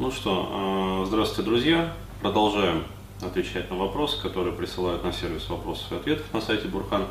Ну 0.00 0.12
что, 0.12 1.02
э, 1.02 1.08
здравствуйте, 1.08 1.42
друзья. 1.42 1.92
Продолжаем 2.22 2.84
отвечать 3.20 3.68
на 3.68 3.76
вопросы, 3.76 4.22
которые 4.22 4.54
присылают 4.54 5.02
на 5.02 5.12
сервис 5.12 5.50
вопросов 5.50 5.90
и 5.90 5.96
ответов 5.96 6.32
на 6.32 6.40
сайте 6.40 6.68
Бурхан. 6.68 7.06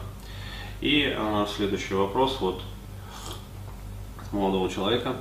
И 0.79 1.13
э, 1.13 1.45
следующий 1.53 1.95
вопрос 1.95 2.37
вот 2.39 2.61
молодого 4.31 4.69
человека. 4.69 5.17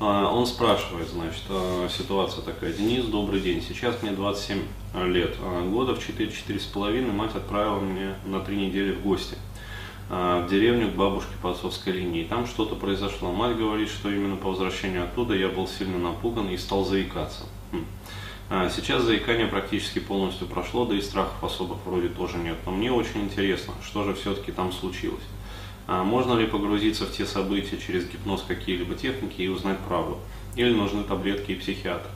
Э, 0.00 0.04
он 0.04 0.46
спрашивает, 0.46 1.08
значит, 1.08 1.42
ситуация 1.90 2.42
такая. 2.42 2.72
Денис, 2.72 3.04
добрый 3.04 3.40
день. 3.40 3.60
Сейчас 3.60 4.02
мне 4.02 4.12
27 4.12 4.62
лет. 5.08 5.36
Года 5.66 5.94
в 5.94 5.98
4-4,5 5.98 7.12
мать 7.12 7.34
отправила 7.34 7.80
меня 7.80 8.14
на 8.24 8.40
три 8.40 8.56
недели 8.56 8.92
в 8.92 9.02
гости– 9.02 9.36
в 10.08 10.46
деревню 10.48 10.90
к 10.90 10.94
бабушке 10.94 11.34
по 11.42 11.50
отцовской 11.50 11.92
линии. 11.92 12.24
Там 12.24 12.46
что-то 12.46 12.74
произошло. 12.74 13.30
Мать 13.30 13.56
говорит, 13.56 13.88
что 13.90 14.10
именно 14.10 14.36
по 14.36 14.48
возвращению 14.48 15.04
оттуда 15.04 15.34
я 15.34 15.48
был 15.48 15.68
сильно 15.68 15.98
напуган 15.98 16.48
и 16.48 16.56
стал 16.56 16.84
заикаться. 16.84 17.44
Хм. 17.72 17.84
А, 18.50 18.70
сейчас 18.70 19.02
заикание 19.02 19.46
практически 19.46 19.98
полностью 19.98 20.46
прошло, 20.46 20.86
да 20.86 20.94
и 20.94 21.02
страхов 21.02 21.44
особых 21.44 21.78
вроде 21.84 22.08
тоже 22.08 22.38
нет. 22.38 22.56
Но 22.64 22.72
мне 22.72 22.90
очень 22.90 23.22
интересно, 23.24 23.74
что 23.84 24.04
же 24.04 24.14
все-таки 24.14 24.52
там 24.52 24.72
случилось. 24.72 25.24
А, 25.86 26.02
можно 26.02 26.32
ли 26.34 26.46
погрузиться 26.46 27.04
в 27.04 27.12
те 27.12 27.26
события 27.26 27.76
через 27.76 28.08
гипноз 28.08 28.42
какие-либо 28.48 28.94
техники 28.94 29.42
и 29.42 29.48
узнать 29.48 29.78
правду? 29.86 30.18
Или 30.56 30.72
нужны 30.72 31.04
таблетки 31.04 31.52
и 31.52 31.56
психиатр? 31.56 32.08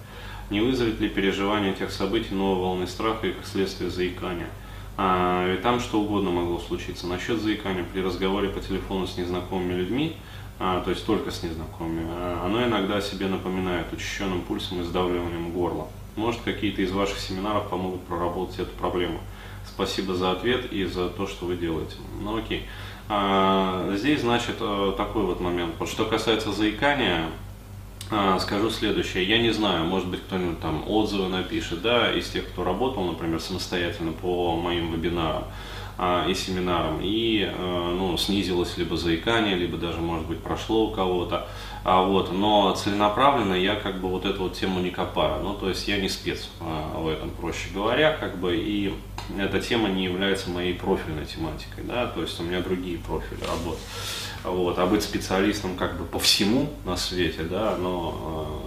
Не 0.48 0.60
вызовет 0.60 1.00
ли 1.00 1.08
переживание 1.10 1.74
тех 1.74 1.90
событий 1.90 2.34
новой 2.34 2.60
волны 2.60 2.86
страха 2.86 3.26
и 3.26 3.32
как 3.32 3.46
следствие 3.46 3.90
заикания? 3.90 4.48
А, 4.96 5.52
и 5.52 5.56
там 5.62 5.80
что 5.80 6.00
угодно 6.00 6.30
могло 6.30 6.58
случиться. 6.58 7.06
Насчет 7.06 7.40
заикания 7.40 7.84
при 7.84 8.00
разговоре 8.00 8.48
по 8.48 8.60
телефону 8.60 9.06
с 9.06 9.16
незнакомыми 9.16 9.74
людьми, 9.74 10.16
а, 10.58 10.80
то 10.82 10.90
есть 10.90 11.06
только 11.06 11.30
с 11.30 11.42
незнакомыми, 11.42 12.06
а, 12.08 12.42
оно 12.44 12.64
иногда 12.64 13.00
себе 13.00 13.26
напоминает 13.26 13.92
учащенным 13.92 14.42
пульсом 14.42 14.80
и 14.80 14.84
сдавливанием 14.84 15.52
горла. 15.52 15.88
Может, 16.14 16.42
какие-то 16.42 16.82
из 16.82 16.92
ваших 16.92 17.18
семинаров 17.18 17.68
помогут 17.70 18.02
проработать 18.02 18.58
эту 18.58 18.70
проблему. 18.72 19.18
Спасибо 19.66 20.14
за 20.14 20.32
ответ 20.32 20.70
и 20.72 20.84
за 20.84 21.08
то, 21.08 21.26
что 21.26 21.46
вы 21.46 21.56
делаете. 21.56 21.96
Ну 22.20 22.36
окей. 22.36 22.66
А, 23.08 23.94
здесь, 23.96 24.20
значит, 24.20 24.56
э, 24.60 24.92
такой 24.96 25.22
вот 25.24 25.40
момент. 25.40 25.74
Вот 25.78 25.88
что 25.88 26.04
касается 26.04 26.52
заикания, 26.52 27.26
а, 28.14 28.38
скажу 28.38 28.68
следующее. 28.68 29.24
Я 29.24 29.38
не 29.38 29.52
знаю, 29.52 29.86
может 29.86 30.06
быть, 30.06 30.20
кто-нибудь 30.20 30.60
там 30.60 30.84
отзывы 30.86 31.28
напишет, 31.28 31.80
да, 31.80 32.12
из 32.12 32.28
тех, 32.28 32.46
кто 32.46 32.62
работал, 32.62 33.04
например, 33.04 33.40
самостоятельно 33.40 34.12
по 34.12 34.54
моим 34.54 34.92
вебинарам 34.92 35.44
а, 35.96 36.26
и 36.28 36.34
семинарам, 36.34 37.00
и 37.02 37.48
а, 37.50 37.94
ну, 37.96 38.18
снизилось 38.18 38.76
либо 38.76 38.98
заикание, 38.98 39.56
либо 39.56 39.78
даже, 39.78 40.00
может 40.00 40.26
быть, 40.26 40.40
прошло 40.40 40.88
у 40.88 40.90
кого-то. 40.90 41.48
А, 41.84 42.02
вот, 42.02 42.32
но 42.32 42.74
целенаправленно 42.74 43.54
я 43.54 43.76
как 43.76 43.98
бы 43.98 44.08
вот 44.08 44.26
эту 44.26 44.42
вот 44.42 44.52
тему 44.52 44.80
не 44.80 44.90
копаю. 44.90 45.42
Ну, 45.42 45.54
то 45.54 45.70
есть 45.70 45.88
я 45.88 45.98
не 45.98 46.10
спец 46.10 46.50
а, 46.60 46.98
в 46.98 47.08
этом, 47.08 47.30
проще 47.30 47.70
говоря, 47.72 48.12
как 48.12 48.38
бы, 48.38 48.54
и 48.56 48.92
эта 49.38 49.60
тема 49.60 49.88
не 49.88 50.04
является 50.04 50.50
моей 50.50 50.74
профильной 50.74 51.26
тематикой, 51.26 51.84
да, 51.84 52.06
то 52.06 52.22
есть 52.22 52.38
у 52.40 52.42
меня 52.42 52.60
другие 52.60 52.98
профили 52.98 53.42
работы 53.44 53.80
вот, 54.44 54.78
а 54.78 54.86
быть 54.86 55.02
специалистом 55.02 55.76
как 55.76 55.98
бы 55.98 56.04
по 56.04 56.18
всему 56.18 56.70
на 56.84 56.96
свете, 56.96 57.42
да, 57.42 57.76
но 57.76 58.62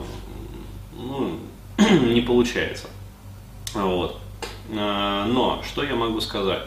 э, 0.97 0.97
ну, 0.97 1.39
не 2.08 2.22
получается. 2.22 2.88
Вот. 3.73 4.20
Э, 4.70 5.25
но 5.28 5.62
что 5.64 5.84
я 5.84 5.95
могу 5.95 6.22
сказать? 6.22 6.64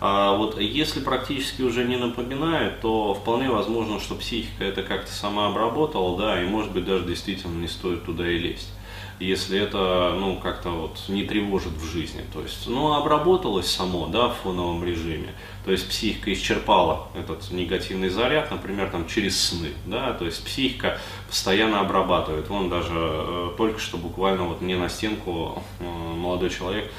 А 0.00 0.34
вот 0.34 0.58
если 0.58 1.00
практически 1.00 1.62
уже 1.62 1.84
не 1.84 1.96
напоминает, 1.96 2.80
то 2.80 3.14
вполне 3.14 3.50
возможно, 3.50 4.00
что 4.00 4.14
психика 4.14 4.64
это 4.64 4.82
как-то 4.82 5.12
сама 5.12 5.48
обработала, 5.48 6.18
да, 6.18 6.42
и 6.42 6.46
может 6.46 6.72
быть 6.72 6.86
даже 6.86 7.04
действительно 7.04 7.60
не 7.60 7.68
стоит 7.68 8.04
туда 8.04 8.28
и 8.28 8.38
лезть 8.38 8.70
если 9.20 9.60
это, 9.60 10.16
ну, 10.18 10.36
как-то 10.36 10.70
вот 10.70 11.04
не 11.08 11.24
тревожит 11.24 11.74
в 11.74 11.84
жизни. 11.84 12.24
То 12.32 12.40
есть, 12.40 12.66
ну, 12.66 12.94
обработалось 12.94 13.70
само, 13.70 14.06
да, 14.06 14.30
в 14.30 14.36
фоновом 14.42 14.82
режиме. 14.82 15.34
То 15.64 15.72
есть 15.72 15.88
психика 15.88 16.32
исчерпала 16.32 17.08
этот 17.14 17.50
негативный 17.50 18.08
заряд, 18.08 18.50
например, 18.50 18.88
там 18.88 19.06
через 19.06 19.38
сны, 19.38 19.68
да, 19.84 20.14
то 20.14 20.24
есть 20.24 20.42
психика 20.42 20.98
постоянно 21.28 21.80
обрабатывает. 21.80 22.48
Вон 22.48 22.70
даже 22.70 22.94
э, 22.94 23.50
только 23.58 23.78
что 23.78 23.98
буквально 23.98 24.44
вот 24.44 24.62
мне 24.62 24.76
на 24.76 24.88
стенку 24.88 25.62
э, 25.80 25.84
молодой 25.84 26.48
человек 26.48 26.90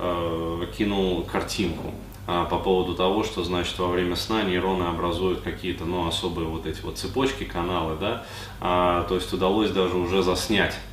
э, 0.00 0.66
кинул 0.76 1.22
картинку 1.22 1.94
по 2.28 2.58
поводу 2.58 2.94
того, 2.94 3.24
что 3.24 3.42
значит 3.42 3.78
во 3.78 3.88
время 3.88 4.14
сна 4.14 4.42
нейроны 4.42 4.84
образуют 4.84 5.40
какие-то 5.40 5.86
ну, 5.86 6.06
особые 6.06 6.46
вот 6.46 6.66
эти 6.66 6.82
вот 6.82 6.98
цепочки, 6.98 7.44
каналы, 7.44 7.96
да, 7.98 8.26
а, 8.60 9.04
то 9.04 9.14
есть 9.14 9.32
удалось 9.32 9.70
даже 9.70 9.96
уже 9.96 10.22
заснять. 10.22 10.74
а, 10.74 10.87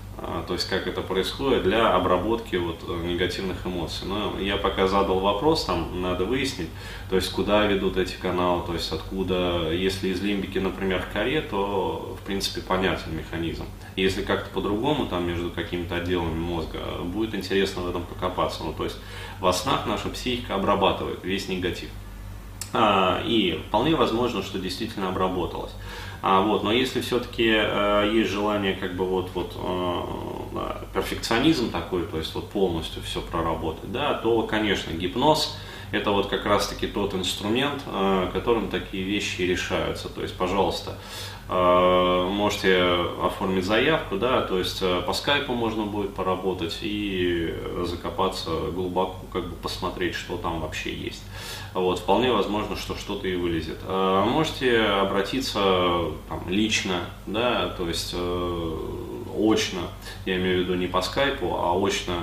то 0.48 0.54
есть 0.54 0.68
как 0.70 0.88
это 0.88 1.02
происходит 1.02 1.64
для 1.64 1.94
обработки 1.94 2.56
вот 2.56 2.84
э, 2.88 3.06
негативных 3.06 3.66
эмоций. 3.66 4.08
Но 4.08 4.40
я 4.40 4.58
пока 4.58 4.88
задал 4.88 5.20
вопрос, 5.20 5.66
там 5.66 6.02
надо 6.02 6.26
выяснить, 6.26 6.70
то 7.10 7.16
есть 7.16 7.32
куда 7.32 7.66
ведут 7.66 7.98
эти 7.98 8.16
каналы, 8.16 8.66
то 8.66 8.74
есть 8.74 8.92
откуда, 8.92 9.72
если 9.72 10.10
из 10.10 10.22
лимбики, 10.22 10.60
например, 10.60 11.02
к 11.02 11.14
коре, 11.14 11.42
то 11.42 12.18
в 12.22 12.26
принципе 12.26 12.62
понятен 12.62 13.16
механизм. 13.16 13.66
Если 13.96 14.24
как-то 14.24 14.50
по-другому, 14.50 15.08
там 15.08 15.28
между 15.28 15.50
какими-то 15.52 15.96
отделами 15.96 16.38
мозга, 16.38 16.80
будет 17.04 17.34
интересно 17.34 17.84
в 17.84 17.90
этом 17.90 18.04
покопаться. 18.04 18.64
Ну, 18.64 18.74
то 18.74 18.84
есть 18.84 18.98
во 19.40 19.54
снах 19.54 19.86
наша 19.86 20.10
психика 20.10 20.56
обрабатывает 20.56 21.24
весь 21.24 21.48
негатив. 21.48 21.90
А, 22.78 23.22
и 23.26 23.64
вполне 23.68 23.96
возможно, 23.96 24.44
что 24.44 24.60
действительно 24.60 25.10
обработалось. 25.10 25.72
А, 26.22 26.42
вот, 26.42 26.64
но 26.64 26.72
если 26.74 27.00
все-таки 27.02 27.54
э, 27.56 28.12
есть 28.14 28.32
желание 28.32 28.74
как 28.74 28.96
бы 28.96 29.06
вот, 29.06 29.30
вот 29.34 29.56
э, 29.56 30.86
перфекционизм 30.94 31.72
такой, 31.72 32.06
то 32.06 32.18
есть 32.18 32.36
вот 32.36 32.50
полностью 32.50 33.02
все 33.04 33.22
проработать, 33.22 33.92
да, 33.92 34.16
то, 34.16 34.42
конечно, 34.44 34.92
гипноз 34.92 35.58
это 35.92 36.12
вот 36.12 36.28
как 36.28 36.46
раз-таки 36.46 36.88
тот 36.88 37.14
инструмент, 37.14 37.84
э, 37.86 38.30
которым 38.34 38.70
такие 38.70 39.04
вещи 39.04 39.42
решаются. 39.42 40.10
То 40.10 40.22
есть, 40.22 40.36
пожалуйста, 40.36 40.98
э, 41.48 42.30
можете 42.30 42.82
оформить 43.22 43.66
заявку, 43.66 44.18
да, 44.18 44.42
то 44.42 44.58
есть 44.58 44.80
э, 44.82 45.02
по 45.06 45.14
скайпу 45.14 45.54
можно 45.54 45.86
будет 45.86 46.14
поработать 46.14 46.80
и 46.82 47.54
закопаться 47.84 48.50
глубоко, 48.72 49.16
как 49.32 49.48
бы 49.50 49.56
посмотреть, 49.56 50.16
что 50.16 50.38
там 50.38 50.62
вообще 50.62 50.94
есть. 50.94 51.24
Вот, 51.74 52.00
вполне 52.00 52.32
возможно, 52.32 52.76
что 52.76 52.96
что-то 52.96 53.28
и 53.28 53.36
вылезет. 53.36 53.80
Можете 53.88 54.80
обратиться 54.80 55.60
там, 56.30 56.48
лично, 56.48 57.02
да, 57.26 57.68
то 57.78 57.88
есть 57.88 58.16
очно, 59.38 59.82
я 60.26 60.38
имею 60.38 60.60
в 60.60 60.64
виду 60.64 60.76
не 60.76 60.88
по 60.88 61.02
скайпу, 61.02 61.56
а 61.56 61.74
очно 61.78 62.14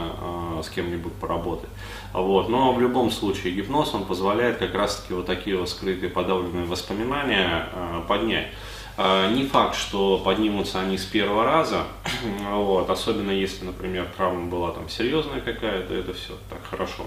э, 0.59 0.63
с 0.65 0.69
кем-нибудь 0.69 1.13
поработать. 1.15 1.69
Вот. 2.13 2.49
Но 2.49 2.73
в 2.73 2.81
любом 2.81 3.11
случае 3.11 3.53
гипноз, 3.55 3.95
он 3.95 4.05
позволяет 4.05 4.59
как 4.59 4.75
раз-таки 4.75 5.15
вот 5.15 5.27
такие 5.27 5.57
вот 5.57 5.69
скрытые 5.69 6.11
подавленные 6.11 6.65
воспоминания 6.65 7.69
э, 7.73 8.03
поднять. 8.09 8.49
Э, 8.97 9.31
не 9.33 9.47
факт, 9.47 9.77
что 9.77 10.19
поднимутся 10.19 10.81
они 10.81 10.99
с 10.99 11.05
первого 11.05 11.45
раза, 11.45 11.85
вот, 12.53 12.91
особенно 12.91 13.31
если, 13.31 13.65
например, 13.65 14.07
травма 14.17 14.51
была 14.51 14.73
там 14.73 14.89
серьезная 14.89 15.41
какая-то, 15.41 15.95
это 15.95 16.13
все 16.13 16.35
так 16.51 16.61
хорошо 16.69 17.05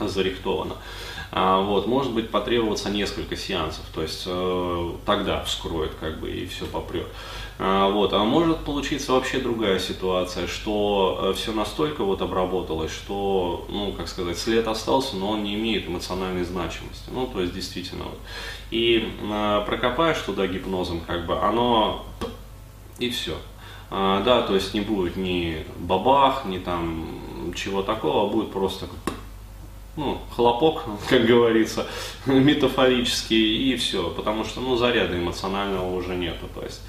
зарихтовано. 0.00 0.76
А, 1.34 1.62
вот, 1.62 1.86
может 1.86 2.12
быть 2.12 2.28
потребоваться 2.28 2.90
несколько 2.90 3.38
сеансов, 3.38 3.84
то 3.94 4.02
есть 4.02 4.24
э, 4.26 4.92
тогда 5.06 5.42
вскроет 5.44 5.94
как 5.94 6.20
бы 6.20 6.30
и 6.30 6.44
все 6.46 6.66
попрет. 6.66 7.06
А, 7.58 7.88
вот, 7.88 8.12
а 8.12 8.22
может 8.22 8.58
получиться 8.58 9.12
вообще 9.12 9.38
другая 9.38 9.78
ситуация, 9.78 10.46
что 10.46 11.30
э, 11.30 11.32
все 11.32 11.52
настолько 11.52 12.04
вот 12.04 12.20
обработалось, 12.20 12.92
что, 12.92 13.66
ну, 13.70 13.92
как 13.92 14.08
сказать, 14.08 14.38
след 14.38 14.68
остался, 14.68 15.16
но 15.16 15.30
он 15.30 15.42
не 15.42 15.54
имеет 15.54 15.88
эмоциональной 15.88 16.44
значимости. 16.44 17.08
Ну, 17.10 17.26
то 17.26 17.40
есть 17.40 17.54
действительно 17.54 18.04
вот. 18.04 18.18
И 18.70 19.10
э, 19.22 19.62
прокопаешь 19.64 20.18
туда 20.18 20.46
гипнозом, 20.46 21.00
как 21.00 21.24
бы, 21.24 21.38
оно 21.38 22.04
и 22.98 23.08
все. 23.08 23.38
А, 23.90 24.22
да, 24.22 24.42
то 24.42 24.54
есть 24.54 24.74
не 24.74 24.82
будет 24.82 25.16
ни 25.16 25.64
бабах, 25.78 26.44
ни 26.44 26.58
там 26.58 27.06
чего 27.54 27.82
такого, 27.82 28.26
а 28.26 28.30
будет 28.30 28.52
просто 28.52 28.86
ну, 29.96 30.18
хлопок, 30.34 30.84
как 31.08 31.24
говорится, 31.24 31.86
метафорический, 32.26 33.72
и 33.72 33.76
все, 33.76 34.10
потому 34.10 34.44
что, 34.44 34.60
ну, 34.60 34.76
заряда 34.76 35.18
эмоционального 35.18 35.94
уже 35.94 36.14
нету, 36.14 36.48
то 36.54 36.62
есть, 36.62 36.82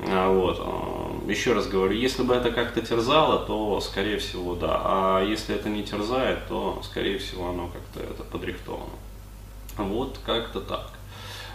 а, 0.00 0.32
вот, 0.32 0.58
а, 0.60 1.30
еще 1.30 1.52
раз 1.52 1.66
говорю, 1.68 1.94
если 1.94 2.22
бы 2.22 2.34
это 2.34 2.50
как-то 2.50 2.80
терзало, 2.80 3.44
то, 3.46 3.80
скорее 3.80 4.18
всего, 4.18 4.54
да, 4.54 4.80
а 4.82 5.24
если 5.24 5.54
это 5.54 5.68
не 5.68 5.84
терзает, 5.84 6.46
то, 6.48 6.80
скорее 6.84 7.18
всего, 7.18 7.50
оно 7.50 7.68
как-то 7.68 8.00
это 8.00 8.22
подрихтовано. 8.24 8.92
Вот, 9.76 10.18
как-то 10.24 10.60
так. 10.60 10.90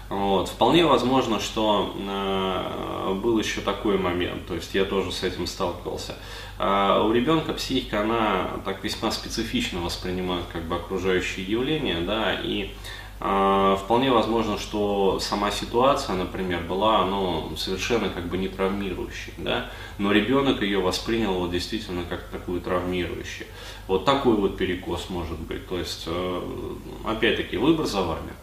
Вот. 0.10 0.50
Вполне 0.50 0.86
возможно, 0.86 1.40
что 1.40 1.96
э, 1.98 3.14
был 3.16 3.40
еще 3.40 3.62
такой 3.62 3.98
момент, 3.98 4.46
то 4.46 4.54
есть 4.54 4.76
я 4.76 4.86
тоже 4.86 5.12
с 5.12 5.24
этим 5.24 5.48
сталкивался. 5.48 6.16
Э, 6.60 7.02
у 7.04 7.12
ребенка 7.12 7.54
психика, 7.54 8.02
она 8.02 8.50
так 8.66 8.84
весьма 8.84 9.12
специфично 9.12 9.82
воспринимает 9.82 10.46
как 10.54 10.64
бы 10.64 10.76
окружающие 10.76 11.46
явления, 11.46 12.02
да, 12.02 12.34
и 12.34 12.72
а, 13.18 13.78
вполне 13.78 14.12
возможно, 14.12 14.58
что 14.58 15.20
сама 15.22 15.50
ситуация, 15.50 16.16
например, 16.16 16.62
была 16.64 17.06
ну, 17.06 17.56
совершенно 17.56 18.10
как 18.10 18.28
бы 18.28 18.38
не 18.38 18.50
травмирующей, 18.50 19.34
да? 19.38 19.72
но 19.98 20.12
ребенок 20.12 20.62
ее 20.62 20.80
воспринял 20.80 21.34
вот, 21.34 21.52
действительно 21.52 22.04
как 22.10 22.26
такую 22.26 22.60
травмирующую. 22.60 23.48
Вот 23.88 24.04
такой 24.04 24.36
вот 24.36 24.58
перекос 24.58 25.10
может 25.10 25.40
быть. 25.40 25.66
То 25.68 25.78
есть, 25.78 26.04
э, 26.08 26.42
опять-таки, 27.06 27.56
выбор 27.56 27.86
за 27.86 28.02
вами. 28.02 28.34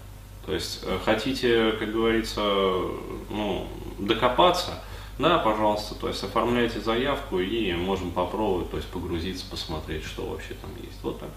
То 0.47 0.55
есть, 0.55 0.81
э, 0.83 0.99
хотите, 1.05 1.73
как 1.73 1.93
говорится, 1.93 2.41
ну, 2.41 3.69
докопаться, 3.99 4.83
да, 5.19 5.39
пожалуйста, 5.39 5.95
то 5.95 6.09
есть 6.09 6.25
оформляйте 6.25 6.81
заявку 6.81 7.39
и 7.39 7.73
можем 7.75 8.11
попробовать, 8.11 8.71
то 8.71 8.77
есть 8.77 8.89
погрузиться, 8.89 9.45
посмотреть, 9.49 10.05
что 10.05 10.27
вообще 10.27 10.55
там 10.55 10.71
есть. 10.83 10.99
Вот 11.03 11.21
так. 11.21 11.29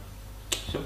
Все. 0.68 0.80